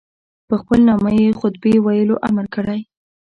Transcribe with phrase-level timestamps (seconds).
[0.47, 2.81] په خپل نامه یې خطبې ویلو امر کړی.